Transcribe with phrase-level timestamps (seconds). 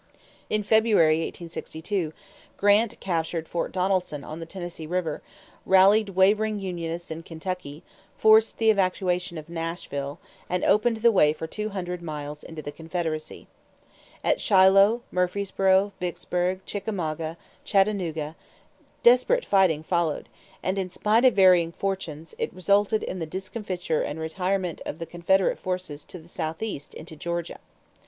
[0.49, 2.11] In February, 1862,
[2.57, 5.21] Grant captured Fort Donelson on the Tennessee River,
[5.63, 7.83] rallied wavering unionists in Kentucky,
[8.17, 10.17] forced the evacuation of Nashville,
[10.49, 13.45] and opened the way for two hundred miles into the Confederacy.
[14.23, 18.35] At Shiloh, Murfreesboro, Vicksburg, Chickamauga, Chattanooga,
[19.03, 20.29] desperate fighting followed
[20.63, 25.59] and, in spite of varying fortunes, it resulted in the discomfiture and retirement of Confederate
[25.59, 27.59] forces to the Southeast into Georgia.